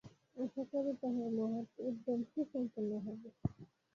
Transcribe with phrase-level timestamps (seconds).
[0.37, 3.29] আশা করি তাঁহার মহৎ উদ্যম সুসম্পন্ন হবে।